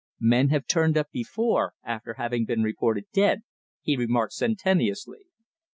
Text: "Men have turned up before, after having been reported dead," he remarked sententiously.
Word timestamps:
"Men 0.19 0.49
have 0.49 0.65
turned 0.65 0.97
up 0.97 1.11
before, 1.11 1.73
after 1.83 2.15
having 2.15 2.43
been 2.43 2.63
reported 2.63 3.05
dead," 3.13 3.43
he 3.83 3.95
remarked 3.95 4.33
sententiously. 4.33 5.25